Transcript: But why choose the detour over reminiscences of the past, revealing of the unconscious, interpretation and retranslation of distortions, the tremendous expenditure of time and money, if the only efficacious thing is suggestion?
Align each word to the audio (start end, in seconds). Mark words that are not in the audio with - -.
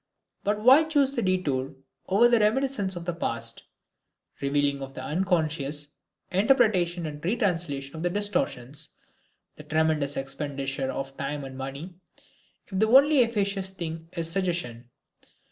But 0.43 0.59
why 0.61 0.85
choose 0.85 1.11
the 1.11 1.21
detour 1.21 1.75
over 2.07 2.27
reminiscences 2.39 2.95
of 2.95 3.05
the 3.05 3.13
past, 3.13 3.65
revealing 4.41 4.81
of 4.81 4.95
the 4.95 5.03
unconscious, 5.03 5.89
interpretation 6.31 7.05
and 7.05 7.23
retranslation 7.23 8.03
of 8.03 8.11
distortions, 8.11 8.95
the 9.57 9.63
tremendous 9.63 10.17
expenditure 10.17 10.89
of 10.91 11.15
time 11.17 11.43
and 11.43 11.55
money, 11.55 11.93
if 12.65 12.79
the 12.79 12.87
only 12.87 13.19
efficacious 13.21 13.69
thing 13.69 14.09
is 14.13 14.27
suggestion? 14.27 14.89